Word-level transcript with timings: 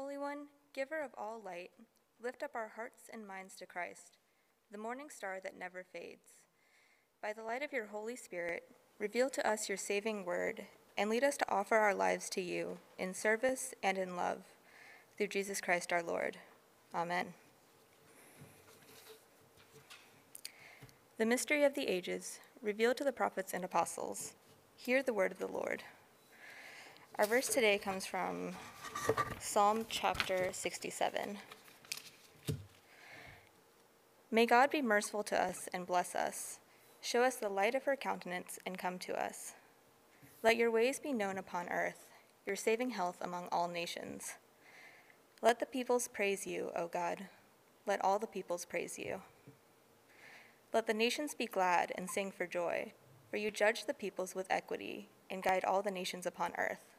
Holy 0.00 0.16
One, 0.16 0.46
giver 0.72 1.02
of 1.02 1.10
all 1.18 1.42
light, 1.44 1.72
lift 2.24 2.42
up 2.42 2.52
our 2.54 2.72
hearts 2.74 3.10
and 3.12 3.28
minds 3.28 3.54
to 3.56 3.66
Christ, 3.66 4.16
the 4.72 4.78
morning 4.78 5.10
star 5.10 5.40
that 5.42 5.58
never 5.58 5.84
fades. 5.92 6.40
By 7.20 7.34
the 7.34 7.42
light 7.42 7.62
of 7.62 7.70
your 7.70 7.84
Holy 7.84 8.16
Spirit, 8.16 8.62
reveal 8.98 9.28
to 9.28 9.46
us 9.46 9.68
your 9.68 9.76
saving 9.76 10.24
word 10.24 10.62
and 10.96 11.10
lead 11.10 11.22
us 11.22 11.36
to 11.36 11.52
offer 11.52 11.76
our 11.76 11.94
lives 11.94 12.30
to 12.30 12.40
you 12.40 12.78
in 12.98 13.12
service 13.12 13.74
and 13.82 13.98
in 13.98 14.16
love. 14.16 14.38
Through 15.18 15.26
Jesus 15.26 15.60
Christ 15.60 15.92
our 15.92 16.02
Lord. 16.02 16.38
Amen. 16.94 17.34
The 21.18 21.26
mystery 21.26 21.62
of 21.64 21.74
the 21.74 21.88
ages, 21.88 22.40
revealed 22.62 22.96
to 22.96 23.04
the 23.04 23.12
prophets 23.12 23.52
and 23.52 23.64
apostles. 23.64 24.32
Hear 24.74 25.02
the 25.02 25.12
word 25.12 25.30
of 25.30 25.38
the 25.38 25.46
Lord. 25.46 25.82
Our 27.20 27.26
verse 27.26 27.48
today 27.48 27.76
comes 27.76 28.06
from 28.06 28.52
Psalm 29.38 29.84
chapter 29.90 30.48
67. 30.54 31.36
May 34.30 34.46
God 34.46 34.70
be 34.70 34.80
merciful 34.80 35.22
to 35.24 35.38
us 35.38 35.68
and 35.74 35.86
bless 35.86 36.14
us. 36.14 36.60
Show 37.02 37.22
us 37.22 37.36
the 37.36 37.50
light 37.50 37.74
of 37.74 37.84
her 37.84 37.94
countenance 37.94 38.58
and 38.64 38.78
come 38.78 38.98
to 39.00 39.22
us. 39.22 39.52
Let 40.42 40.56
your 40.56 40.70
ways 40.70 40.98
be 40.98 41.12
known 41.12 41.36
upon 41.36 41.68
earth, 41.68 42.06
your 42.46 42.56
saving 42.56 42.92
health 42.92 43.18
among 43.20 43.48
all 43.52 43.68
nations. 43.68 44.36
Let 45.42 45.60
the 45.60 45.66
peoples 45.66 46.08
praise 46.08 46.46
you, 46.46 46.70
O 46.74 46.86
God. 46.86 47.26
Let 47.86 48.02
all 48.02 48.18
the 48.18 48.26
peoples 48.26 48.64
praise 48.64 48.98
you. 48.98 49.20
Let 50.72 50.86
the 50.86 50.94
nations 50.94 51.34
be 51.34 51.44
glad 51.44 51.92
and 51.96 52.08
sing 52.08 52.30
for 52.30 52.46
joy, 52.46 52.94
for 53.30 53.36
you 53.36 53.50
judge 53.50 53.84
the 53.84 53.92
peoples 53.92 54.34
with 54.34 54.46
equity 54.48 55.10
and 55.28 55.42
guide 55.42 55.66
all 55.66 55.82
the 55.82 55.90
nations 55.90 56.24
upon 56.24 56.52
earth. 56.56 56.89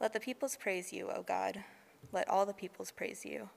Let 0.00 0.14
the 0.14 0.20
peoples 0.20 0.56
praise 0.56 0.94
you, 0.94 1.10
O 1.10 1.22
God. 1.22 1.62
Let 2.10 2.28
all 2.28 2.46
the 2.46 2.54
peoples 2.54 2.90
praise 2.90 3.26
you. 3.26 3.50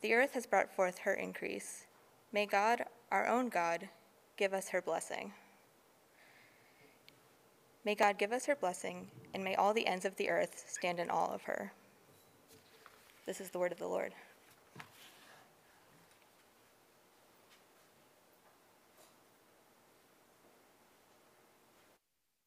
The 0.00 0.14
earth 0.14 0.32
has 0.32 0.46
brought 0.46 0.74
forth 0.74 1.00
her 1.00 1.12
increase. 1.12 1.84
May 2.32 2.46
God, 2.46 2.84
our 3.12 3.26
own 3.26 3.50
God, 3.50 3.90
give 4.38 4.54
us 4.54 4.70
her 4.70 4.80
blessing. 4.80 5.32
May 7.84 7.94
God 7.94 8.16
give 8.16 8.32
us 8.32 8.46
her 8.46 8.56
blessing, 8.56 9.08
and 9.34 9.44
may 9.44 9.54
all 9.54 9.74
the 9.74 9.86
ends 9.86 10.06
of 10.06 10.16
the 10.16 10.30
earth 10.30 10.64
stand 10.66 10.98
in 10.98 11.10
awe 11.10 11.34
of 11.34 11.42
her. 11.42 11.72
This 13.26 13.40
is 13.40 13.50
the 13.50 13.58
word 13.58 13.72
of 13.72 13.78
the 13.78 13.86
Lord. 13.86 14.14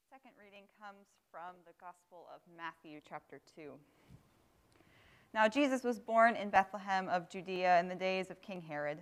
Second 0.09 0.31
reading 0.41 0.63
comes 0.81 1.05
from 1.38 1.55
the 1.67 1.73
Gospel 1.80 2.25
of 2.33 2.41
Matthew, 2.57 2.99
chapter 3.07 3.39
2. 3.55 3.73
Now, 5.35 5.47
Jesus 5.47 5.83
was 5.83 5.99
born 5.99 6.35
in 6.35 6.49
Bethlehem 6.49 7.07
of 7.09 7.29
Judea 7.29 7.79
in 7.79 7.88
the 7.88 7.94
days 7.94 8.31
of 8.31 8.41
King 8.41 8.59
Herod. 8.59 8.97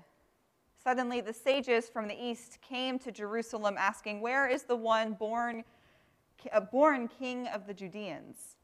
Suddenly, 0.84 1.22
the 1.22 1.32
sages 1.32 1.88
from 1.88 2.10
the 2.10 2.22
east 2.22 2.60
came 2.62 3.00
to 3.00 3.12
Jerusalem 3.14 3.76
asking, 3.80 4.20
Where 4.20 4.50
is 4.50 4.64
the 4.64 4.76
one 4.76 5.14
born, 5.14 5.64
born 6.74 7.08
king 7.08 7.48
of 7.48 7.68
the 7.68 7.74
Judeans? 7.74 8.58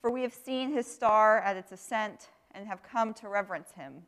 For 0.00 0.10
we 0.10 0.22
have 0.22 0.34
seen 0.34 0.72
his 0.72 0.88
star 0.88 1.38
at 1.38 1.56
its 1.56 1.70
ascent 1.70 2.30
and 2.56 2.66
have 2.66 2.82
come 2.82 3.14
to 3.14 3.28
reverence 3.28 3.70
him. 3.70 4.02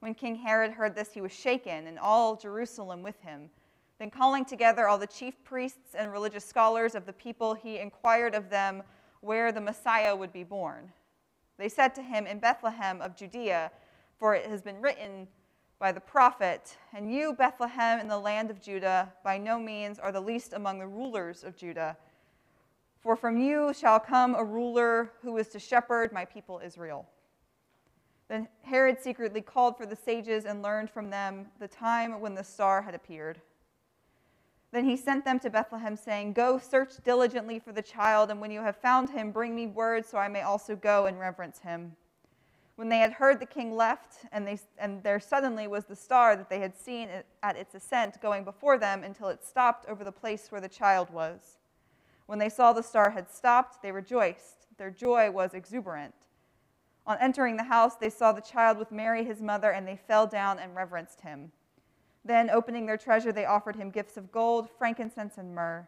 When 0.00 0.14
King 0.14 0.34
Herod 0.34 0.72
heard 0.72 0.96
this, 0.96 1.12
he 1.12 1.20
was 1.20 1.32
shaken, 1.32 1.86
and 1.86 2.00
all 2.00 2.34
Jerusalem 2.34 3.04
with 3.04 3.20
him. 3.20 3.48
Then, 3.98 4.10
calling 4.10 4.44
together 4.44 4.88
all 4.88 4.98
the 4.98 5.06
chief 5.06 5.42
priests 5.42 5.94
and 5.94 6.12
religious 6.12 6.44
scholars 6.44 6.94
of 6.94 7.06
the 7.06 7.12
people, 7.12 7.54
he 7.54 7.78
inquired 7.78 8.34
of 8.34 8.50
them 8.50 8.82
where 9.20 9.52
the 9.52 9.60
Messiah 9.60 10.14
would 10.14 10.32
be 10.32 10.44
born. 10.44 10.92
They 11.56 11.68
said 11.68 11.94
to 11.94 12.02
him, 12.02 12.26
In 12.26 12.38
Bethlehem 12.38 13.00
of 13.00 13.16
Judea, 13.16 13.70
for 14.18 14.34
it 14.34 14.46
has 14.46 14.60
been 14.60 14.80
written 14.80 15.26
by 15.78 15.92
the 15.92 16.00
prophet, 16.00 16.76
And 16.92 17.12
you, 17.12 17.32
Bethlehem, 17.32 17.98
in 17.98 18.08
the 18.08 18.18
land 18.18 18.50
of 18.50 18.60
Judah, 18.60 19.12
by 19.24 19.38
no 19.38 19.58
means 19.58 19.98
are 19.98 20.12
the 20.12 20.20
least 20.20 20.52
among 20.52 20.78
the 20.78 20.86
rulers 20.86 21.44
of 21.44 21.56
Judah. 21.56 21.96
For 23.00 23.16
from 23.16 23.38
you 23.38 23.72
shall 23.72 24.00
come 24.00 24.34
a 24.34 24.44
ruler 24.44 25.12
who 25.22 25.36
is 25.36 25.48
to 25.48 25.58
shepherd 25.58 26.12
my 26.12 26.24
people 26.24 26.60
Israel. 26.64 27.06
Then 28.28 28.48
Herod 28.62 29.00
secretly 29.00 29.40
called 29.40 29.76
for 29.76 29.86
the 29.86 29.94
sages 29.94 30.44
and 30.44 30.62
learned 30.62 30.90
from 30.90 31.10
them 31.10 31.46
the 31.60 31.68
time 31.68 32.20
when 32.20 32.34
the 32.34 32.42
star 32.42 32.82
had 32.82 32.94
appeared. 32.94 33.40
Then 34.72 34.84
he 34.84 34.96
sent 34.96 35.24
them 35.24 35.38
to 35.40 35.50
Bethlehem, 35.50 35.96
saying, 35.96 36.32
Go 36.32 36.58
search 36.58 37.02
diligently 37.04 37.58
for 37.58 37.72
the 37.72 37.82
child, 37.82 38.30
and 38.30 38.40
when 38.40 38.50
you 38.50 38.60
have 38.60 38.76
found 38.76 39.10
him, 39.10 39.30
bring 39.30 39.54
me 39.54 39.66
word 39.66 40.04
so 40.04 40.18
I 40.18 40.28
may 40.28 40.42
also 40.42 40.76
go 40.76 41.06
and 41.06 41.18
reverence 41.18 41.60
him. 41.60 41.96
When 42.76 42.90
they 42.90 42.98
had 42.98 43.12
heard, 43.14 43.40
the 43.40 43.46
king 43.46 43.74
left, 43.74 44.26
and, 44.32 44.46
they, 44.46 44.58
and 44.76 45.02
there 45.02 45.18
suddenly 45.18 45.66
was 45.66 45.86
the 45.86 45.96
star 45.96 46.36
that 46.36 46.50
they 46.50 46.60
had 46.60 46.76
seen 46.76 47.08
at 47.42 47.56
its 47.56 47.74
ascent 47.74 48.20
going 48.20 48.44
before 48.44 48.76
them 48.76 49.02
until 49.02 49.28
it 49.28 49.44
stopped 49.44 49.88
over 49.88 50.04
the 50.04 50.12
place 50.12 50.52
where 50.52 50.60
the 50.60 50.68
child 50.68 51.08
was. 51.08 51.56
When 52.26 52.38
they 52.38 52.50
saw 52.50 52.72
the 52.72 52.82
star 52.82 53.10
had 53.10 53.30
stopped, 53.30 53.80
they 53.82 53.92
rejoiced. 53.92 54.66
Their 54.76 54.90
joy 54.90 55.30
was 55.30 55.54
exuberant. 55.54 56.12
On 57.06 57.16
entering 57.18 57.56
the 57.56 57.62
house, 57.62 57.94
they 57.94 58.10
saw 58.10 58.32
the 58.32 58.42
child 58.42 58.78
with 58.78 58.92
Mary, 58.92 59.24
his 59.24 59.40
mother, 59.40 59.70
and 59.70 59.86
they 59.86 59.96
fell 59.96 60.26
down 60.26 60.58
and 60.58 60.74
reverenced 60.74 61.22
him. 61.22 61.52
Then, 62.26 62.50
opening 62.50 62.86
their 62.86 62.96
treasure, 62.96 63.30
they 63.30 63.44
offered 63.44 63.76
him 63.76 63.90
gifts 63.90 64.16
of 64.16 64.32
gold, 64.32 64.68
frankincense, 64.78 65.38
and 65.38 65.54
myrrh. 65.54 65.86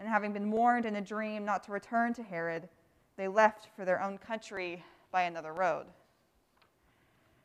And 0.00 0.08
having 0.08 0.32
been 0.32 0.50
warned 0.50 0.84
in 0.84 0.96
a 0.96 1.00
dream 1.00 1.44
not 1.44 1.62
to 1.64 1.72
return 1.72 2.12
to 2.14 2.22
Herod, 2.24 2.68
they 3.16 3.28
left 3.28 3.68
for 3.76 3.84
their 3.84 4.02
own 4.02 4.18
country 4.18 4.84
by 5.12 5.22
another 5.22 5.52
road. 5.52 5.86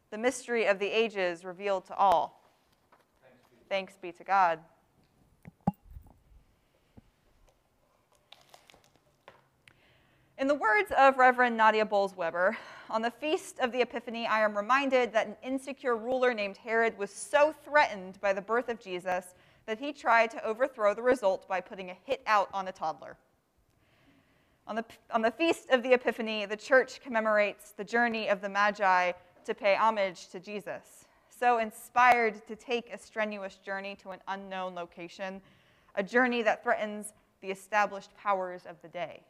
The 0.09 0.17
mystery 0.17 0.65
of 0.65 0.79
the 0.79 0.87
ages 0.87 1.45
revealed 1.45 1.85
to 1.85 1.95
all. 1.95 2.41
Thanks 3.69 3.93
be 4.01 4.11
to 4.13 4.23
God. 4.23 4.59
In 10.43 10.49
the 10.49 10.55
words 10.55 10.91
of 10.97 11.17
Reverend 11.17 11.55
Nadia 11.55 11.85
Bolz-Weber, 11.85 12.57
on 12.89 13.01
the 13.01 13.11
feast 13.11 13.59
of 13.59 13.71
the 13.71 13.79
Epiphany, 13.79 14.27
I 14.27 14.41
am 14.41 14.57
reminded 14.57 15.13
that 15.13 15.25
an 15.25 15.37
insecure 15.41 15.95
ruler 15.95 16.33
named 16.33 16.57
Herod 16.57 16.97
was 16.97 17.11
so 17.11 17.55
threatened 17.63 18.19
by 18.19 18.33
the 18.33 18.41
birth 18.41 18.67
of 18.67 18.77
Jesus 18.77 19.35
that 19.67 19.79
he 19.79 19.93
tried 19.93 20.31
to 20.31 20.43
overthrow 20.43 20.93
the 20.93 21.01
result 21.01 21.47
by 21.47 21.61
putting 21.61 21.91
a 21.91 21.97
hit 22.03 22.21
out 22.27 22.49
on 22.53 22.67
a 22.67 22.73
toddler. 22.73 23.15
On 24.67 24.75
the, 24.75 24.83
on 25.11 25.21
the 25.21 25.31
feast 25.31 25.69
of 25.69 25.81
the 25.81 25.93
Epiphany, 25.93 26.45
the 26.45 26.57
church 26.57 26.99
commemorates 26.99 27.71
the 27.71 27.85
journey 27.85 28.27
of 28.27 28.41
the 28.41 28.49
Magi 28.49 29.13
to 29.45 29.53
pay 29.53 29.75
homage 29.75 30.27
to 30.27 30.41
Jesus. 30.41 31.05
So 31.29 31.59
inspired 31.59 32.45
to 32.47 32.57
take 32.57 32.93
a 32.93 32.97
strenuous 32.97 33.55
journey 33.63 33.95
to 34.03 34.09
an 34.09 34.19
unknown 34.27 34.75
location, 34.75 35.41
a 35.95 36.03
journey 36.03 36.41
that 36.41 36.63
threatens 36.63 37.13
the 37.39 37.49
established 37.49 38.13
powers 38.17 38.63
of 38.67 38.75
the 38.81 38.89
day. 38.89 39.21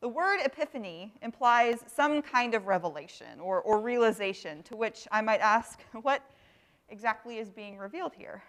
The 0.00 0.08
word 0.08 0.40
epiphany 0.44 1.12
implies 1.22 1.78
some 1.86 2.20
kind 2.20 2.54
of 2.54 2.66
revelation 2.66 3.40
or, 3.40 3.62
or 3.62 3.80
realization, 3.80 4.62
to 4.64 4.76
which 4.76 5.08
I 5.10 5.22
might 5.22 5.40
ask, 5.40 5.80
what 6.02 6.22
exactly 6.88 7.38
is 7.38 7.50
being 7.50 7.78
revealed 7.78 8.12
here? 8.14 8.42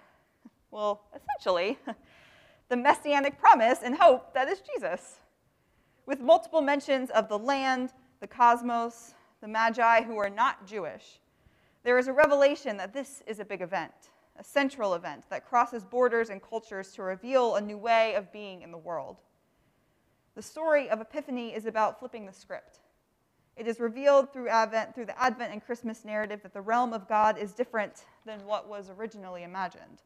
Well, 0.71 1.01
essentially, 1.15 1.79
the 2.69 2.77
messianic 2.77 3.39
promise 3.39 3.79
and 3.83 3.95
hope 3.95 4.33
that 4.33 4.49
is 4.49 4.61
Jesus, 4.61 5.19
with 6.05 6.19
multiple 6.19 6.61
mentions 6.61 7.09
of 7.11 7.29
the 7.29 7.39
land, 7.39 7.93
the 8.19 8.27
cosmos, 8.27 9.13
the 9.41 9.47
magi 9.47 10.01
who 10.01 10.17
are 10.17 10.29
not 10.29 10.65
Jewish. 10.65 11.19
There 11.83 11.99
is 11.99 12.07
a 12.07 12.13
revelation 12.13 12.77
that 12.77 12.93
this 12.93 13.21
is 13.27 13.39
a 13.39 13.45
big 13.45 13.61
event, 13.61 13.93
a 14.37 14.43
central 14.43 14.95
event 14.95 15.23
that 15.29 15.45
crosses 15.45 15.85
borders 15.85 16.29
and 16.29 16.41
cultures 16.41 16.91
to 16.93 17.03
reveal 17.03 17.55
a 17.55 17.61
new 17.61 17.77
way 17.77 18.15
of 18.15 18.31
being 18.33 18.63
in 18.63 18.71
the 18.71 18.77
world. 18.77 19.21
The 20.35 20.41
story 20.41 20.89
of 20.89 20.99
Epiphany 20.99 21.55
is 21.55 21.65
about 21.65 21.97
flipping 21.97 22.25
the 22.25 22.33
script. 22.33 22.79
It 23.55 23.67
is 23.67 23.79
revealed 23.79 24.33
through 24.33 24.49
Advent, 24.49 24.93
through 24.93 25.05
the 25.05 25.21
Advent 25.21 25.53
and 25.53 25.65
Christmas 25.65 26.03
narrative 26.03 26.41
that 26.43 26.53
the 26.53 26.61
realm 26.61 26.91
of 26.91 27.07
God 27.07 27.37
is 27.37 27.53
different 27.53 28.03
than 28.25 28.45
what 28.45 28.67
was 28.67 28.89
originally 28.89 29.43
imagined. 29.43 30.03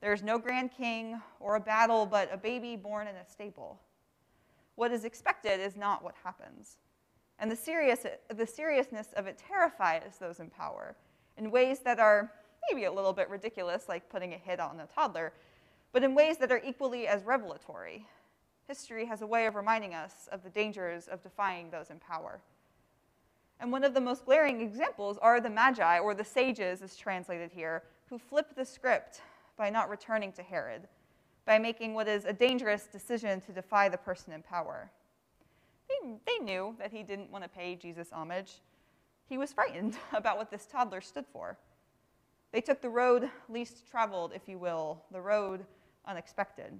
There 0.00 0.14
is 0.14 0.22
no 0.22 0.38
grand 0.38 0.70
king 0.74 1.20
or 1.40 1.56
a 1.56 1.60
battle, 1.60 2.06
but 2.06 2.32
a 2.32 2.38
baby 2.38 2.74
born 2.74 3.06
in 3.06 3.16
a 3.16 3.26
stable. 3.26 3.78
What 4.76 4.92
is 4.92 5.04
expected 5.04 5.60
is 5.60 5.76
not 5.76 6.02
what 6.02 6.14
happens. 6.24 6.78
And 7.38 7.50
the, 7.50 7.56
serious, 7.56 8.06
the 8.34 8.46
seriousness 8.46 9.08
of 9.14 9.26
it 9.26 9.42
terrifies 9.46 10.16
those 10.18 10.40
in 10.40 10.48
power 10.48 10.96
in 11.36 11.50
ways 11.50 11.80
that 11.80 12.00
are 12.00 12.32
maybe 12.70 12.84
a 12.84 12.92
little 12.92 13.12
bit 13.12 13.28
ridiculous, 13.28 13.90
like 13.90 14.08
putting 14.08 14.32
a 14.32 14.38
hit 14.38 14.58
on 14.58 14.80
a 14.80 14.86
toddler, 14.86 15.34
but 15.92 16.02
in 16.02 16.14
ways 16.14 16.38
that 16.38 16.50
are 16.50 16.62
equally 16.64 17.06
as 17.06 17.24
revelatory, 17.24 18.06
history 18.70 19.04
has 19.04 19.20
a 19.20 19.26
way 19.26 19.46
of 19.46 19.56
reminding 19.56 19.94
us 19.94 20.28
of 20.30 20.44
the 20.44 20.48
dangers 20.48 21.08
of 21.08 21.20
defying 21.24 21.68
those 21.70 21.90
in 21.90 21.98
power. 21.98 22.40
And 23.58 23.72
one 23.72 23.82
of 23.82 23.94
the 23.94 24.00
most 24.00 24.24
glaring 24.24 24.60
examples 24.60 25.18
are 25.18 25.40
the 25.40 25.50
Magi, 25.50 25.98
or 25.98 26.14
the 26.14 26.24
sages, 26.24 26.80
as 26.80 26.94
translated 26.94 27.50
here, 27.50 27.82
who 28.08 28.16
flip 28.16 28.54
the 28.54 28.64
script 28.64 29.22
by 29.56 29.70
not 29.70 29.90
returning 29.90 30.30
to 30.34 30.44
Herod, 30.44 30.82
by 31.46 31.58
making 31.58 31.94
what 31.94 32.06
is 32.06 32.24
a 32.24 32.32
dangerous 32.32 32.84
decision 32.84 33.40
to 33.40 33.52
defy 33.52 33.88
the 33.88 33.98
person 33.98 34.32
in 34.32 34.40
power. 34.40 34.88
they, 35.88 36.12
they 36.24 36.38
knew 36.38 36.76
that 36.78 36.92
he 36.92 37.02
didn't 37.02 37.32
want 37.32 37.42
to 37.42 37.50
pay 37.50 37.74
Jesus 37.74 38.12
homage. 38.12 38.60
He 39.28 39.36
was 39.36 39.52
frightened 39.52 39.96
about 40.12 40.38
what 40.38 40.48
this 40.48 40.66
toddler 40.66 41.00
stood 41.00 41.26
for. 41.32 41.58
They 42.52 42.60
took 42.60 42.80
the 42.80 42.88
road 42.88 43.30
least 43.48 43.90
traveled, 43.90 44.30
if 44.32 44.42
you 44.46 44.58
will, 44.58 45.02
the 45.10 45.20
road 45.20 45.66
unexpected. 46.06 46.78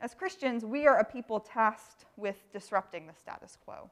As 0.00 0.14
Christians, 0.14 0.64
we 0.64 0.86
are 0.86 0.98
a 0.98 1.04
people 1.04 1.40
tasked 1.40 2.04
with 2.16 2.36
disrupting 2.52 3.06
the 3.06 3.14
status 3.14 3.58
quo. 3.64 3.90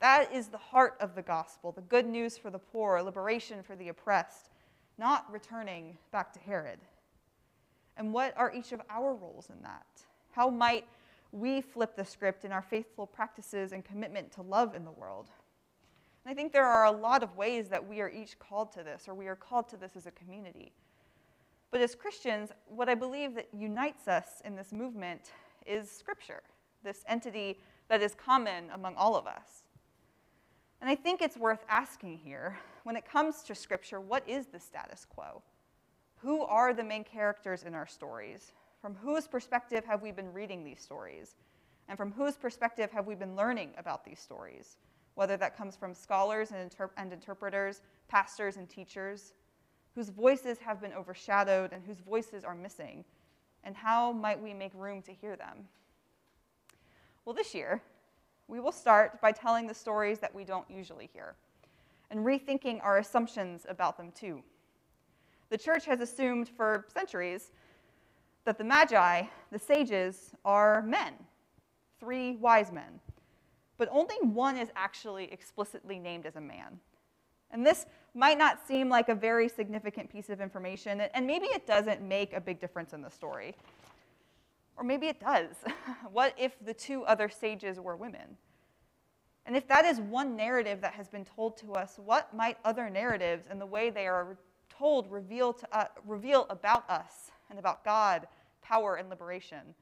That 0.00 0.32
is 0.32 0.48
the 0.48 0.58
heart 0.58 0.96
of 1.00 1.14
the 1.14 1.22
gospel 1.22 1.72
the 1.72 1.82
good 1.82 2.06
news 2.06 2.38
for 2.38 2.50
the 2.50 2.58
poor, 2.58 3.02
liberation 3.02 3.62
for 3.62 3.76
the 3.76 3.88
oppressed, 3.88 4.50
not 4.98 5.30
returning 5.30 5.98
back 6.10 6.32
to 6.32 6.40
Herod. 6.40 6.78
And 7.98 8.12
what 8.12 8.36
are 8.36 8.52
each 8.52 8.72
of 8.72 8.80
our 8.88 9.14
roles 9.14 9.48
in 9.50 9.62
that? 9.62 9.86
How 10.30 10.48
might 10.48 10.86
we 11.32 11.60
flip 11.60 11.96
the 11.96 12.04
script 12.04 12.44
in 12.44 12.52
our 12.52 12.62
faithful 12.62 13.06
practices 13.06 13.72
and 13.72 13.84
commitment 13.84 14.32
to 14.32 14.42
love 14.42 14.74
in 14.74 14.84
the 14.84 14.90
world? 14.90 15.28
And 16.24 16.32
I 16.32 16.34
think 16.34 16.52
there 16.52 16.66
are 16.66 16.86
a 16.86 16.90
lot 16.90 17.22
of 17.22 17.36
ways 17.36 17.68
that 17.68 17.86
we 17.86 18.00
are 18.00 18.10
each 18.10 18.38
called 18.38 18.72
to 18.72 18.82
this, 18.82 19.04
or 19.06 19.14
we 19.14 19.28
are 19.28 19.36
called 19.36 19.68
to 19.68 19.76
this 19.76 19.96
as 19.96 20.06
a 20.06 20.10
community. 20.10 20.72
But 21.70 21.80
as 21.80 21.94
Christians, 21.94 22.50
what 22.66 22.88
I 22.88 22.94
believe 22.94 23.34
that 23.34 23.48
unites 23.52 24.08
us 24.08 24.40
in 24.44 24.56
this 24.56 24.72
movement 24.72 25.32
is 25.66 25.90
Scripture, 25.90 26.42
this 26.84 27.04
entity 27.08 27.58
that 27.88 28.02
is 28.02 28.14
common 28.14 28.70
among 28.72 28.94
all 28.94 29.16
of 29.16 29.26
us. 29.26 29.64
And 30.80 30.90
I 30.90 30.94
think 30.94 31.22
it's 31.22 31.36
worth 31.36 31.64
asking 31.68 32.18
here 32.18 32.56
when 32.84 32.96
it 32.96 33.08
comes 33.10 33.42
to 33.44 33.54
Scripture, 33.54 34.00
what 34.00 34.28
is 34.28 34.46
the 34.46 34.60
status 34.60 35.04
quo? 35.04 35.42
Who 36.16 36.42
are 36.42 36.72
the 36.72 36.84
main 36.84 37.04
characters 37.04 37.62
in 37.62 37.74
our 37.74 37.86
stories? 37.86 38.52
From 38.80 38.94
whose 38.94 39.26
perspective 39.26 39.84
have 39.84 40.02
we 40.02 40.12
been 40.12 40.32
reading 40.32 40.64
these 40.64 40.80
stories? 40.80 41.36
And 41.88 41.96
from 41.96 42.12
whose 42.12 42.36
perspective 42.36 42.90
have 42.92 43.06
we 43.06 43.14
been 43.14 43.36
learning 43.36 43.70
about 43.78 44.04
these 44.04 44.20
stories? 44.20 44.76
Whether 45.14 45.36
that 45.38 45.56
comes 45.56 45.76
from 45.76 45.94
scholars 45.94 46.52
and, 46.52 46.70
and 46.96 47.12
interpreters, 47.12 47.80
pastors 48.08 48.56
and 48.56 48.68
teachers, 48.68 49.32
whose 49.96 50.10
voices 50.10 50.58
have 50.58 50.80
been 50.80 50.92
overshadowed 50.92 51.72
and 51.72 51.82
whose 51.84 51.98
voices 51.98 52.44
are 52.44 52.54
missing? 52.54 53.02
And 53.64 53.74
how 53.74 54.12
might 54.12 54.40
we 54.40 54.54
make 54.54 54.72
room 54.74 55.02
to 55.02 55.12
hear 55.12 55.34
them? 55.34 55.66
Well, 57.24 57.34
this 57.34 57.54
year, 57.54 57.82
we 58.46 58.60
will 58.60 58.70
start 58.70 59.20
by 59.20 59.32
telling 59.32 59.66
the 59.66 59.74
stories 59.74 60.20
that 60.20 60.32
we 60.32 60.44
don't 60.44 60.70
usually 60.70 61.08
hear 61.12 61.34
and 62.10 62.20
rethinking 62.20 62.78
our 62.84 62.98
assumptions 62.98 63.66
about 63.68 63.96
them 63.96 64.12
too. 64.12 64.42
The 65.48 65.58
church 65.58 65.86
has 65.86 66.00
assumed 66.00 66.48
for 66.48 66.86
centuries 66.92 67.50
that 68.44 68.58
the 68.58 68.64
Magi, 68.64 69.22
the 69.50 69.58
sages, 69.58 70.32
are 70.44 70.82
men, 70.82 71.14
three 71.98 72.36
wise 72.36 72.70
men. 72.70 73.00
But 73.78 73.88
only 73.90 74.16
one 74.22 74.56
is 74.56 74.68
actually 74.76 75.32
explicitly 75.32 75.98
named 75.98 76.26
as 76.26 76.36
a 76.36 76.40
man. 76.40 76.80
And 77.50 77.64
this 77.64 77.86
might 78.14 78.38
not 78.38 78.66
seem 78.66 78.88
like 78.88 79.08
a 79.08 79.14
very 79.14 79.48
significant 79.48 80.10
piece 80.10 80.30
of 80.30 80.40
information, 80.40 81.00
and 81.00 81.26
maybe 81.26 81.46
it 81.46 81.66
doesn't 81.66 82.00
make 82.00 82.32
a 82.32 82.40
big 82.40 82.60
difference 82.60 82.92
in 82.92 83.02
the 83.02 83.10
story. 83.10 83.54
Or 84.76 84.84
maybe 84.84 85.06
it 85.06 85.20
does. 85.20 85.54
what 86.12 86.34
if 86.38 86.52
the 86.64 86.74
two 86.74 87.04
other 87.04 87.28
sages 87.28 87.80
were 87.80 87.96
women? 87.96 88.36
And 89.46 89.56
if 89.56 89.68
that 89.68 89.84
is 89.84 90.00
one 90.00 90.36
narrative 90.36 90.80
that 90.80 90.94
has 90.94 91.08
been 91.08 91.24
told 91.24 91.56
to 91.58 91.74
us, 91.74 91.98
what 92.04 92.34
might 92.34 92.58
other 92.64 92.90
narratives 92.90 93.44
and 93.48 93.60
the 93.60 93.66
way 93.66 93.90
they 93.90 94.06
are 94.06 94.36
told 94.68 95.10
reveal, 95.10 95.52
to, 95.52 95.66
uh, 95.72 95.86
reveal 96.04 96.46
about 96.50 96.88
us 96.90 97.30
and 97.48 97.58
about 97.58 97.84
God, 97.84 98.26
power, 98.60 98.96
and 98.96 99.08
liberation? 99.08 99.74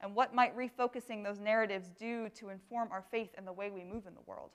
And 0.00 0.14
what 0.14 0.34
might 0.34 0.56
refocusing 0.56 1.22
those 1.24 1.40
narratives 1.40 1.90
do 1.90 2.28
to 2.30 2.48
inform 2.48 2.90
our 2.90 3.04
faith 3.10 3.30
and 3.36 3.46
the 3.46 3.52
way 3.52 3.70
we 3.70 3.84
move 3.84 4.06
in 4.06 4.14
the 4.14 4.20
world? 4.26 4.50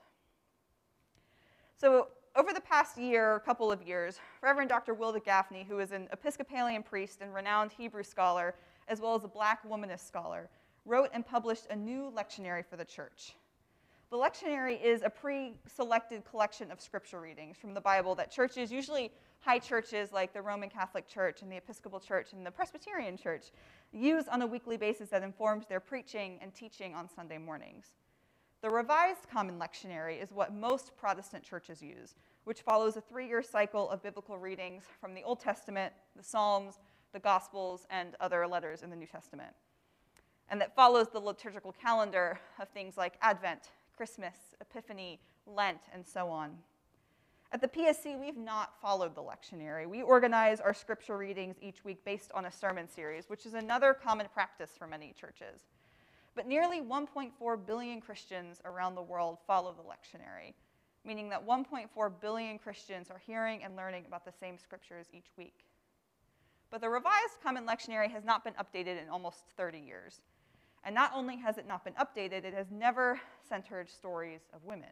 So, 1.78 2.08
over 2.36 2.54
the 2.54 2.62
past 2.62 2.98
year, 2.98 3.42
couple 3.46 3.72
of 3.72 3.82
years, 3.82 4.20
Reverend 4.42 4.70
Dr. 4.70 4.94
Wilda 4.94 5.20
Gafney, 5.20 5.66
who 5.68 5.80
is 5.80 5.92
an 5.92 6.08
Episcopalian 6.14 6.84
priest 6.84 7.20
and 7.22 7.34
renowned 7.34 7.72
Hebrew 7.74 8.04
scholar, 8.04 8.56
as 8.88 9.02
well 9.02 9.16
as 9.16 9.24
a 9.24 9.28
black 9.28 9.68
womanist 9.68 10.08
scholar, 10.08 10.50
wrote 10.86 11.10
and 11.14 11.26
published 11.26 11.68
a 11.70 11.76
new 11.76 12.12
lectionary 12.16 12.66
for 12.66 12.78
the 12.78 12.86
church. 12.86 13.36
The 14.10 14.18
lectionary 14.18 14.82
is 14.82 15.02
a 15.04 15.10
pre 15.10 15.54
selected 15.68 16.24
collection 16.26 16.72
of 16.72 16.82
scripture 16.82 17.22
readings 17.22 17.58
from 17.58 17.74
the 17.74 17.82
Bible 17.82 18.16
that 18.16 18.32
churches, 18.32 18.72
usually 18.72 19.12
high 19.40 19.60
churches 19.60 20.12
like 20.12 20.34
the 20.34 20.42
Roman 20.42 20.70
Catholic 20.70 21.08
Church 21.08 21.42
and 21.42 21.52
the 21.52 21.58
Episcopal 21.58 22.00
Church 22.00 22.34
and 22.34 22.46
the 22.46 22.52
Presbyterian 22.52 23.18
Church, 23.18 23.52
use 23.92 24.28
on 24.28 24.42
a 24.42 24.48
weekly 24.48 24.78
basis 24.78 25.10
that 25.10 25.24
informs 25.24 25.66
their 25.68 25.80
preaching 25.80 26.40
and 26.42 26.54
teaching 26.54 26.94
on 26.94 27.10
Sunday 27.10 27.38
mornings. 27.38 27.94
The 28.62 28.70
Revised 28.70 29.28
Common 29.28 29.58
Lectionary 29.58 30.22
is 30.22 30.32
what 30.32 30.54
most 30.54 30.96
Protestant 30.96 31.44
churches 31.44 31.82
use, 31.82 32.14
which 32.44 32.62
follows 32.62 32.96
a 32.96 33.02
three 33.02 33.28
year 33.28 33.42
cycle 33.42 33.90
of 33.90 34.04
biblical 34.04 34.38
readings 34.38 34.84
from 35.00 35.16
the 35.16 35.24
Old 35.24 35.40
Testament, 35.40 35.92
the 36.16 36.22
Psalms, 36.22 36.80
the 37.12 37.20
Gospels, 37.20 37.88
and 37.90 38.16
other 38.20 38.46
letters 38.46 38.84
in 38.84 38.92
the 38.92 38.96
New 38.96 39.08
Testament. 39.08 39.52
And 40.50 40.62
that 40.62 40.76
follows 40.76 41.08
the 41.10 41.20
liturgical 41.20 41.72
calendar 41.72 42.40
of 42.60 42.70
things 42.70 42.98
like 42.98 43.16
Advent, 43.24 43.72
Christmas, 43.98 44.36
Epiphany, 44.62 45.20
Lent, 45.48 45.82
and 45.92 46.06
so 46.06 46.30
on. 46.30 46.56
At 47.52 47.62
the 47.62 47.68
PSC, 47.68 48.20
we've 48.20 48.38
not 48.38 48.80
followed 48.80 49.16
the 49.16 49.24
lectionary. 49.24 49.88
We 49.88 50.04
organize 50.04 50.60
our 50.60 50.74
scripture 50.74 51.18
readings 51.18 51.56
each 51.62 51.84
week 51.84 52.06
based 52.06 52.32
on 52.34 52.46
a 52.46 52.52
sermon 52.52 52.88
series, 52.88 53.28
which 53.28 53.48
is 53.48 53.56
another 53.56 53.96
common 53.96 54.28
practice 54.32 54.72
for 54.78 54.86
many 54.86 55.16
churches. 55.20 55.64
But 56.36 56.48
nearly 56.48 56.82
1.4 56.82 57.66
billion 57.66 58.02
Christians 58.02 58.62
around 58.66 58.96
the 58.96 59.02
world 59.02 59.38
follow 59.46 59.74
the 59.74 59.84
lectionary, 59.84 60.54
meaning 61.04 61.30
that 61.30 61.46
1.4 61.46 62.12
billion 62.22 62.58
Christians 62.58 63.10
are 63.10 63.22
hearing 63.26 63.64
and 63.64 63.76
learning 63.76 64.06
about 64.08 64.26
the 64.26 64.32
same 64.32 64.58
scriptures 64.58 65.08
each 65.14 65.30
week. 65.38 65.66
But 66.70 66.80
the 66.80 66.90
Revised 66.90 67.42
Common 67.44 67.66
Lectionary 67.68 68.10
has 68.10 68.24
not 68.24 68.46
been 68.46 68.54
updated 68.54 69.02
in 69.02 69.10
almost 69.10 69.44
30 69.58 69.80
years. 69.80 70.22
And 70.84 70.96
not 70.96 71.12
only 71.14 71.36
has 71.38 71.58
it 71.58 71.68
not 71.68 71.84
been 71.84 71.94
updated, 71.96 72.46
it 72.46 72.54
has 72.54 72.72
never 72.72 73.20
centered 73.48 73.90
stories 73.90 74.42
of 74.54 74.64
women. 74.64 74.90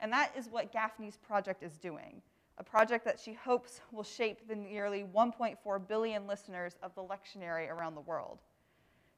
And 0.00 0.10
that 0.12 0.32
is 0.36 0.48
what 0.48 0.72
Gafney's 0.72 1.16
project 1.16 1.62
is 1.62 1.76
doing 1.76 2.22
a 2.60 2.62
project 2.62 3.06
that 3.06 3.18
she 3.18 3.32
hopes 3.32 3.80
will 3.90 4.04
shape 4.04 4.46
the 4.46 4.54
nearly 4.54 5.02
1.4 5.14 5.88
billion 5.88 6.26
listeners 6.26 6.76
of 6.82 6.94
the 6.94 7.02
lectionary 7.02 7.70
around 7.70 7.94
the 7.94 8.02
world. 8.02 8.42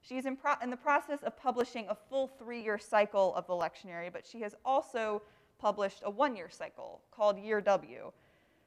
She's 0.03 0.27
in, 0.27 0.37
pro- 0.37 0.55
in 0.63 0.71
the 0.71 0.77
process 0.77 1.23
of 1.23 1.37
publishing 1.37 1.87
a 1.89 1.95
full 1.95 2.27
three 2.27 2.63
year 2.63 2.79
cycle 2.79 3.35
of 3.35 3.47
the 3.47 3.53
lectionary, 3.53 4.13
but 4.13 4.27
she 4.27 4.41
has 4.41 4.55
also 4.65 5.23
published 5.59 6.03
a 6.05 6.11
one 6.11 6.35
year 6.35 6.51
cycle 6.51 7.01
called 7.13 7.39
Year 7.39 7.61
W, 7.61 8.11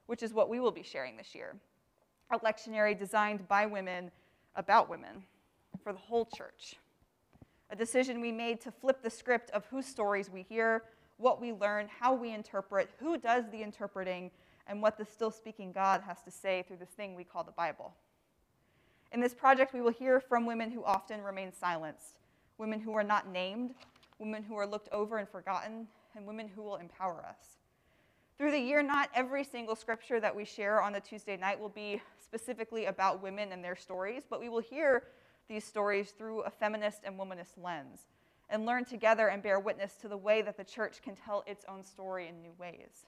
which 0.05 0.23
is 0.23 0.33
what 0.33 0.49
we 0.49 0.59
will 0.59 0.71
be 0.71 0.83
sharing 0.83 1.17
this 1.17 1.35
year. 1.35 1.55
A 2.31 2.39
lectionary 2.39 2.97
designed 2.97 3.47
by 3.47 3.65
women 3.65 4.11
about 4.55 4.89
women 4.89 5.23
for 5.83 5.91
the 5.91 5.99
whole 5.99 6.25
church. 6.25 6.75
A 7.69 7.75
decision 7.75 8.21
we 8.21 8.31
made 8.31 8.61
to 8.61 8.71
flip 8.71 9.01
the 9.03 9.09
script 9.09 9.51
of 9.51 9.65
whose 9.65 9.85
stories 9.85 10.29
we 10.29 10.43
hear, 10.43 10.83
what 11.17 11.41
we 11.41 11.51
learn, 11.51 11.89
how 11.99 12.13
we 12.13 12.33
interpret, 12.33 12.89
who 12.99 13.17
does 13.17 13.43
the 13.51 13.61
interpreting, 13.61 14.31
and 14.67 14.81
what 14.81 14.97
the 14.97 15.05
still 15.05 15.31
speaking 15.31 15.71
God 15.71 16.01
has 16.07 16.21
to 16.23 16.31
say 16.31 16.63
through 16.67 16.77
this 16.77 16.89
thing 16.89 17.13
we 17.13 17.23
call 17.23 17.43
the 17.43 17.51
Bible. 17.51 17.93
In 19.11 19.19
this 19.21 19.33
project, 19.33 19.73
we 19.73 19.81
will 19.81 19.91
hear 19.91 20.19
from 20.19 20.45
women 20.45 20.71
who 20.71 20.83
often 20.83 21.21
remain 21.21 21.53
silenced, 21.53 22.19
women 22.57 22.79
who 22.79 22.93
are 22.93 23.03
not 23.03 23.29
named, 23.29 23.73
women 24.19 24.43
who 24.43 24.55
are 24.55 24.67
looked 24.67 24.89
over 24.91 25.17
and 25.17 25.27
forgotten, 25.27 25.87
and 26.15 26.25
women 26.25 26.47
who 26.47 26.61
will 26.61 26.77
empower 26.77 27.25
us. 27.25 27.57
Through 28.37 28.51
the 28.51 28.59
year, 28.59 28.83
not 28.83 29.09
every 29.15 29.43
single 29.43 29.75
scripture 29.75 30.19
that 30.19 30.35
we 30.35 30.43
share 30.43 30.81
on 30.81 30.95
a 30.95 30.99
Tuesday 30.99 31.37
night 31.37 31.59
will 31.59 31.69
be 31.69 32.01
specifically 32.21 32.85
about 32.85 33.23
women 33.23 33.51
and 33.51 33.63
their 33.63 33.75
stories, 33.75 34.23
but 34.29 34.41
we 34.41 34.49
will 34.49 34.59
hear 34.59 35.03
these 35.47 35.63
stories 35.63 36.11
through 36.11 36.41
a 36.41 36.49
feminist 36.49 37.01
and 37.05 37.17
womanist 37.17 37.57
lens 37.61 38.07
and 38.49 38.65
learn 38.65 38.83
together 38.83 39.27
and 39.27 39.41
bear 39.41 39.59
witness 39.59 39.93
to 40.01 40.07
the 40.07 40.17
way 40.17 40.41
that 40.41 40.57
the 40.57 40.63
church 40.63 41.01
can 41.01 41.15
tell 41.15 41.43
its 41.47 41.63
own 41.69 41.83
story 41.83 42.27
in 42.27 42.41
new 42.41 42.53
ways. 42.59 43.05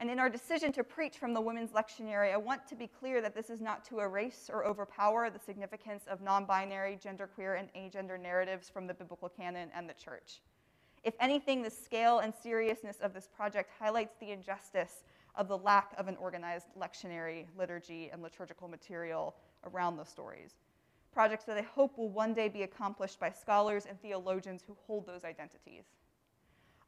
And 0.00 0.08
in 0.08 0.18
our 0.18 0.30
decision 0.30 0.72
to 0.72 0.82
preach 0.82 1.18
from 1.18 1.34
the 1.34 1.42
women's 1.42 1.72
lectionary, 1.72 2.32
I 2.32 2.38
want 2.38 2.66
to 2.68 2.74
be 2.74 2.86
clear 2.86 3.20
that 3.20 3.34
this 3.34 3.50
is 3.50 3.60
not 3.60 3.84
to 3.84 4.00
erase 4.00 4.48
or 4.50 4.64
overpower 4.64 5.28
the 5.28 5.38
significance 5.38 6.04
of 6.10 6.22
non 6.22 6.46
binary, 6.46 6.98
genderqueer, 7.04 7.60
and 7.60 7.68
agender 7.74 8.18
narratives 8.18 8.70
from 8.70 8.86
the 8.86 8.94
biblical 8.94 9.28
canon 9.28 9.68
and 9.74 9.86
the 9.86 9.92
church. 9.92 10.40
If 11.04 11.12
anything, 11.20 11.60
the 11.60 11.68
scale 11.68 12.20
and 12.20 12.32
seriousness 12.34 12.96
of 13.02 13.12
this 13.12 13.28
project 13.28 13.70
highlights 13.78 14.14
the 14.20 14.30
injustice 14.30 15.04
of 15.34 15.48
the 15.48 15.58
lack 15.58 15.92
of 15.98 16.08
an 16.08 16.16
organized 16.16 16.68
lectionary, 16.78 17.44
liturgy, 17.58 18.08
and 18.10 18.22
liturgical 18.22 18.68
material 18.68 19.34
around 19.64 19.98
those 19.98 20.08
stories. 20.08 20.54
Projects 21.12 21.44
that 21.44 21.58
I 21.58 21.62
hope 21.62 21.98
will 21.98 22.08
one 22.08 22.32
day 22.32 22.48
be 22.48 22.62
accomplished 22.62 23.20
by 23.20 23.30
scholars 23.30 23.84
and 23.86 24.00
theologians 24.00 24.62
who 24.66 24.74
hold 24.86 25.06
those 25.06 25.24
identities. 25.24 25.84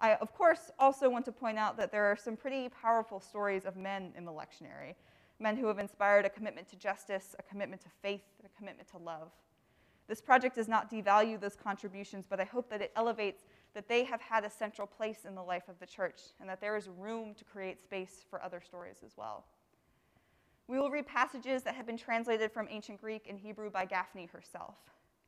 I, 0.03 0.17
of 0.17 0.35
course, 0.35 0.71
also 0.79 1.09
want 1.09 1.25
to 1.27 1.33
point 1.33 1.59
out 1.59 1.77
that 1.79 1.93
there 1.93 2.05
are 2.05 2.17
some 2.17 2.37
pretty 2.37 2.69
powerful 2.69 3.21
stories 3.21 3.65
of 3.65 3.77
men 3.77 4.13
in 4.17 4.25
the 4.25 4.33
lectionary 4.33 4.97
men 5.43 5.57
who 5.57 5.67
have 5.67 5.79
inspired 5.79 6.25
a 6.25 6.31
commitment 6.31 6.69
to 6.69 6.77
justice, 6.77 7.35
a 7.39 7.43
commitment 7.43 7.83
to 7.83 7.89
faith, 8.01 8.23
a 8.45 8.49
commitment 8.57 8.89
to 8.89 8.99
love. 8.99 9.33
This 10.07 10.21
project 10.21 10.57
does 10.57 10.69
not 10.69 10.91
devalue 10.91 11.41
those 11.41 11.57
contributions, 11.57 12.27
but 12.29 12.41
I 12.41 12.45
hope 12.45 12.71
that 12.71 12.81
it 12.81 12.93
elevates 12.97 13.45
that 13.75 13.89
they 13.89 14.05
have 14.05 14.21
had 14.21 14.45
a 14.45 14.51
central 14.51 14.87
place 14.87 15.25
in 15.27 15.35
the 15.35 15.43
life 15.43 15.69
of 15.69 15.79
the 15.81 15.87
church 15.87 16.21
and 16.41 16.49
that 16.49 16.61
there 16.61 16.77
is 16.77 16.89
room 16.89 17.35
to 17.35 17.45
create 17.45 17.81
space 17.81 18.25
for 18.29 18.43
other 18.43 18.61
stories 18.61 18.99
as 19.05 19.17
well. 19.17 19.45
We 20.69 20.79
will 20.79 20.91
read 20.91 21.07
passages 21.07 21.63
that 21.63 21.75
have 21.75 21.87
been 21.87 21.97
translated 21.97 22.53
from 22.53 22.69
ancient 22.71 23.01
Greek 23.01 23.27
and 23.29 23.39
Hebrew 23.39 23.71
by 23.71 23.87
Gafney 23.87 24.31
herself. 24.31 24.77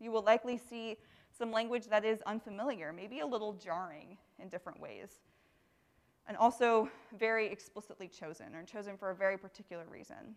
You 0.04 0.10
will 0.10 0.22
likely 0.22 0.58
see 0.58 0.98
some 1.36 1.50
language 1.50 1.86
that 1.86 2.04
is 2.04 2.20
unfamiliar, 2.26 2.92
maybe 2.92 3.20
a 3.20 3.26
little 3.26 3.54
jarring 3.54 4.18
in 4.38 4.50
different 4.50 4.78
ways, 4.78 5.08
and 6.28 6.36
also 6.36 6.90
very 7.18 7.46
explicitly 7.46 8.06
chosen, 8.06 8.54
or 8.54 8.62
chosen 8.64 8.98
for 8.98 9.10
a 9.10 9.14
very 9.14 9.38
particular 9.38 9.84
reason. 9.90 10.36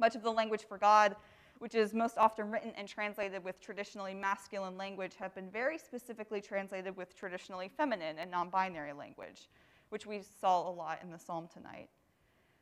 Much 0.00 0.16
of 0.16 0.24
the 0.24 0.30
language 0.30 0.64
for 0.68 0.76
God, 0.76 1.14
which 1.58 1.76
is 1.76 1.94
most 1.94 2.18
often 2.18 2.50
written 2.50 2.72
and 2.76 2.88
translated 2.88 3.44
with 3.44 3.60
traditionally 3.60 4.12
masculine 4.12 4.76
language, 4.76 5.14
have 5.20 5.32
been 5.36 5.48
very 5.48 5.78
specifically 5.78 6.40
translated 6.40 6.96
with 6.96 7.14
traditionally 7.14 7.70
feminine 7.76 8.18
and 8.18 8.28
non 8.28 8.50
binary 8.50 8.92
language, 8.92 9.48
which 9.90 10.04
we 10.04 10.20
saw 10.40 10.68
a 10.68 10.72
lot 10.72 10.98
in 11.00 11.12
the 11.12 11.18
psalm 11.18 11.46
tonight. 11.46 11.88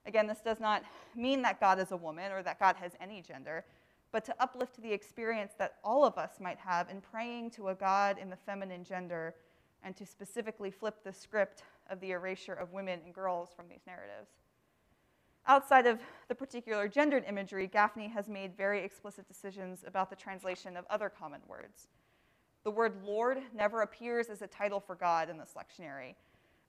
Again, 0.04 0.26
this 0.26 0.40
does 0.40 0.60
not 0.60 0.82
mean 1.16 1.40
that 1.40 1.58
God 1.58 1.78
is 1.78 1.90
a 1.90 1.96
woman 1.96 2.32
or 2.32 2.42
that 2.42 2.58
God 2.58 2.76
has 2.76 2.92
any 3.00 3.22
gender, 3.22 3.64
but 4.12 4.24
to 4.26 4.34
uplift 4.38 4.80
the 4.82 4.92
experience 4.92 5.52
that 5.58 5.76
all 5.82 6.04
of 6.04 6.18
us 6.18 6.32
might 6.38 6.58
have 6.58 6.88
in 6.90 7.00
praying 7.00 7.50
to 7.50 7.68
a 7.68 7.74
God 7.74 8.18
in 8.18 8.30
the 8.30 8.36
feminine 8.36 8.84
gender 8.84 9.34
and 9.82 9.96
to 9.96 10.06
specifically 10.06 10.70
flip 10.70 11.02
the 11.02 11.12
script 11.12 11.64
of 11.90 11.98
the 12.00 12.12
erasure 12.12 12.52
of 12.52 12.72
women 12.72 13.00
and 13.04 13.14
girls 13.14 13.50
from 13.56 13.68
these 13.68 13.86
narratives. 13.86 14.30
Outside 15.46 15.86
of 15.86 15.98
the 16.28 16.34
particular 16.34 16.86
gendered 16.86 17.24
imagery, 17.26 17.66
Gafney 17.66 18.12
has 18.12 18.28
made 18.28 18.56
very 18.56 18.84
explicit 18.84 19.26
decisions 19.26 19.82
about 19.84 20.08
the 20.08 20.14
translation 20.14 20.76
of 20.76 20.84
other 20.88 21.08
common 21.08 21.40
words. 21.48 21.88
The 22.62 22.70
word 22.70 23.02
Lord 23.04 23.42
never 23.52 23.82
appears 23.82 24.28
as 24.28 24.42
a 24.42 24.46
title 24.46 24.78
for 24.78 24.94
God 24.94 25.28
in 25.28 25.38
this 25.38 25.54
lectionary, 25.56 26.14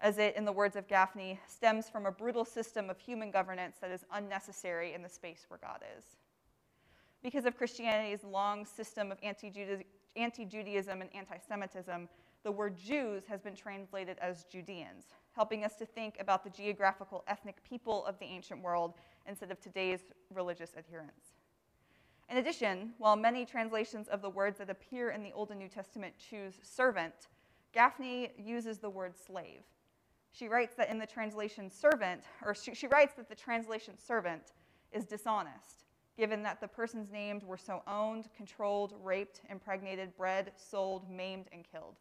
as 0.01 0.17
it, 0.17 0.35
in 0.35 0.43
the 0.43 0.51
words 0.51 0.75
of 0.75 0.87
Gafney, 0.87 1.37
stems 1.47 1.87
from 1.87 2.07
a 2.07 2.11
brutal 2.11 2.45
system 2.45 2.89
of 2.89 2.97
human 2.97 3.29
governance 3.29 3.77
that 3.79 3.91
is 3.91 4.05
unnecessary 4.11 4.93
in 4.93 5.03
the 5.03 5.09
space 5.09 5.45
where 5.49 5.59
God 5.61 5.81
is. 5.95 6.03
Because 7.23 7.45
of 7.45 7.57
Christianity's 7.57 8.23
long 8.23 8.65
system 8.65 9.11
of 9.11 9.17
anti 9.23 9.49
Judaism 10.45 11.01
and 11.01 11.09
anti 11.15 11.37
Semitism, 11.37 12.09
the 12.43 12.51
word 12.51 12.77
Jews 12.77 13.23
has 13.27 13.41
been 13.41 13.55
translated 13.55 14.17
as 14.21 14.43
Judeans, 14.43 15.05
helping 15.31 15.63
us 15.63 15.75
to 15.77 15.85
think 15.85 16.17
about 16.19 16.43
the 16.43 16.49
geographical 16.49 17.23
ethnic 17.27 17.63
people 17.63 18.05
of 18.05 18.19
the 18.19 18.25
ancient 18.25 18.61
world 18.61 18.93
instead 19.25 19.49
of 19.49 19.59
today's 19.61 20.01
religious 20.33 20.73
adherents. 20.77 21.37
In 22.29 22.37
addition, 22.37 22.93
while 22.97 23.15
many 23.15 23.45
translations 23.45 24.07
of 24.09 24.21
the 24.21 24.29
words 24.29 24.57
that 24.57 24.69
appear 24.69 25.11
in 25.11 25.23
the 25.23 25.31
Old 25.31 25.51
and 25.51 25.59
New 25.59 25.69
Testament 25.69 26.13
choose 26.17 26.59
servant, 26.61 27.29
Gafney 27.73 28.31
uses 28.37 28.79
the 28.79 28.89
word 28.89 29.15
slave 29.17 29.63
she 30.33 30.47
writes 30.47 30.73
that 30.75 30.89
in 30.89 30.97
the 30.97 31.05
translation 31.05 31.69
servant, 31.69 32.23
or 32.43 32.55
she, 32.55 32.73
she 32.73 32.87
writes 32.87 33.13
that 33.13 33.29
the 33.29 33.35
translation 33.35 33.93
servant 33.97 34.53
is 34.91 35.05
dishonest, 35.05 35.82
given 36.17 36.43
that 36.43 36.61
the 36.61 36.67
persons 36.67 37.09
named 37.11 37.43
were 37.43 37.57
so 37.57 37.81
owned, 37.87 38.27
controlled, 38.35 38.93
raped, 39.03 39.41
impregnated, 39.49 40.15
bred, 40.15 40.51
sold, 40.55 41.09
maimed, 41.09 41.47
and 41.51 41.63
killed. 41.69 41.95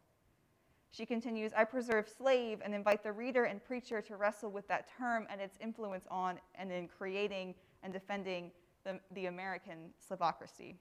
She 0.91 1.07
continues, 1.07 1.51
I 1.57 1.63
preserve 1.63 2.07
slave 2.07 2.61
and 2.63 2.75
invite 2.75 3.01
the 3.01 3.11
reader 3.11 3.45
and 3.45 3.63
preacher 3.63 3.99
to 4.01 4.15
wrestle 4.15 4.51
with 4.51 4.67
that 4.67 4.87
term 4.95 5.25
and 5.31 5.41
its 5.41 5.57
influence 5.59 6.05
on 6.11 6.39
and 6.53 6.71
in 6.71 6.87
creating 6.87 7.55
and 7.81 7.91
defending 7.91 8.51
the, 8.83 8.99
the 9.15 9.25
American 9.25 9.89
slavocracy. 10.07 10.75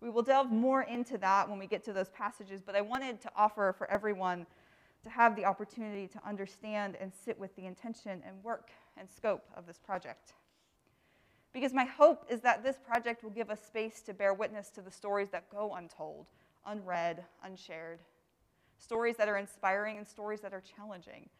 We 0.00 0.08
will 0.08 0.22
delve 0.22 0.50
more 0.50 0.82
into 0.82 1.18
that 1.18 1.48
when 1.48 1.58
we 1.58 1.66
get 1.66 1.84
to 1.84 1.92
those 1.92 2.08
passages, 2.08 2.62
but 2.64 2.74
I 2.74 2.80
wanted 2.80 3.20
to 3.22 3.30
offer 3.36 3.74
for 3.76 3.90
everyone 3.90 4.46
to 5.02 5.10
have 5.10 5.36
the 5.36 5.44
opportunity 5.44 6.06
to 6.08 6.20
understand 6.26 6.96
and 7.00 7.12
sit 7.24 7.38
with 7.38 7.54
the 7.56 7.66
intention 7.66 8.22
and 8.26 8.42
work 8.42 8.70
and 8.96 9.08
scope 9.10 9.44
of 9.54 9.66
this 9.66 9.78
project. 9.78 10.32
Because 11.56 11.72
my 11.72 11.86
hope 11.86 12.26
is 12.28 12.42
that 12.42 12.62
this 12.62 12.76
project 12.76 13.24
will 13.24 13.30
give 13.30 13.48
us 13.48 13.62
space 13.64 14.02
to 14.02 14.12
bear 14.12 14.34
witness 14.34 14.68
to 14.72 14.82
the 14.82 14.90
stories 14.90 15.30
that 15.30 15.48
go 15.48 15.72
untold, 15.72 16.26
unread, 16.66 17.24
unshared. 17.42 18.00
Stories 18.76 19.16
that 19.16 19.26
are 19.26 19.38
inspiring 19.38 19.96
and 19.96 20.06
stories 20.06 20.42
that 20.42 20.52
are 20.52 20.60
challenging, 20.60 21.30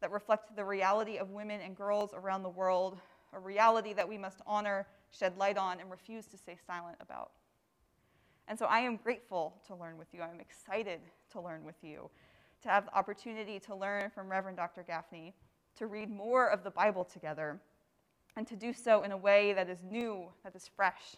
that 0.00 0.10
reflect 0.10 0.56
the 0.56 0.64
reality 0.64 1.16
of 1.16 1.30
women 1.30 1.60
and 1.60 1.76
girls 1.76 2.10
around 2.12 2.42
the 2.42 2.48
world, 2.48 2.98
a 3.32 3.38
reality 3.38 3.92
that 3.92 4.08
we 4.08 4.18
must 4.18 4.38
honor, 4.48 4.84
shed 5.12 5.38
light 5.38 5.56
on, 5.56 5.78
and 5.78 5.92
refuse 5.92 6.26
to 6.26 6.36
stay 6.36 6.56
silent 6.66 6.96
about. 7.00 7.30
And 8.48 8.58
so 8.58 8.64
I 8.64 8.80
am 8.80 8.96
grateful 8.96 9.54
to 9.68 9.76
learn 9.76 9.96
with 9.96 10.08
you. 10.12 10.22
I'm 10.22 10.40
excited 10.40 10.98
to 11.30 11.40
learn 11.40 11.62
with 11.62 11.76
you 11.82 12.10
to 12.62 12.68
have 12.68 12.86
the 12.86 12.98
opportunity 12.98 13.60
to 13.60 13.76
learn 13.76 14.10
from 14.10 14.28
Reverend 14.28 14.56
Dr. 14.56 14.82
Gafney, 14.82 15.34
to 15.76 15.86
read 15.86 16.10
more 16.10 16.48
of 16.48 16.64
the 16.64 16.70
Bible 16.72 17.04
together, 17.04 17.60
and 18.36 18.46
to 18.46 18.56
do 18.56 18.72
so 18.72 19.02
in 19.02 19.12
a 19.12 19.16
way 19.16 19.52
that 19.52 19.68
is 19.68 19.78
new, 19.82 20.28
that 20.44 20.54
is 20.54 20.68
fresh, 20.74 21.16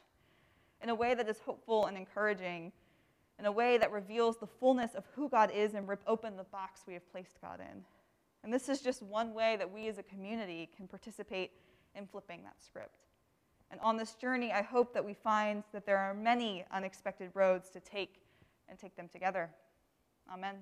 in 0.82 0.88
a 0.88 0.94
way 0.94 1.14
that 1.14 1.28
is 1.28 1.38
hopeful 1.40 1.86
and 1.86 1.96
encouraging, 1.96 2.72
in 3.38 3.46
a 3.46 3.52
way 3.52 3.78
that 3.78 3.90
reveals 3.90 4.38
the 4.38 4.46
fullness 4.46 4.94
of 4.94 5.04
who 5.14 5.28
God 5.28 5.50
is 5.52 5.74
and 5.74 5.88
rip 5.88 6.02
open 6.06 6.36
the 6.36 6.44
box 6.44 6.82
we 6.86 6.94
have 6.94 7.10
placed 7.10 7.40
God 7.40 7.60
in. 7.60 7.82
And 8.42 8.52
this 8.52 8.68
is 8.68 8.80
just 8.80 9.02
one 9.02 9.32
way 9.32 9.56
that 9.56 9.72
we 9.72 9.88
as 9.88 9.98
a 9.98 10.02
community 10.02 10.68
can 10.76 10.86
participate 10.86 11.52
in 11.94 12.06
flipping 12.06 12.42
that 12.42 12.62
script. 12.62 13.06
And 13.70 13.80
on 13.80 13.96
this 13.96 14.14
journey, 14.14 14.52
I 14.52 14.62
hope 14.62 14.92
that 14.94 15.04
we 15.04 15.14
find 15.14 15.64
that 15.72 15.86
there 15.86 15.98
are 15.98 16.14
many 16.14 16.64
unexpected 16.70 17.30
roads 17.34 17.70
to 17.70 17.80
take 17.80 18.20
and 18.68 18.78
take 18.78 18.96
them 18.96 19.08
together. 19.08 19.50
Amen. 20.32 20.56